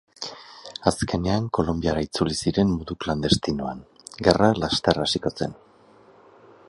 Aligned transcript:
Azkenean, 0.91 1.49
Kolonbiara 1.57 2.03
itzuli 2.07 2.37
ziren 2.45 2.71
modu 2.79 2.97
klandestinoan, 3.05 3.85
gerra 4.29 4.51
laster 4.65 5.03
hasiko 5.05 5.37
zen. 5.39 5.55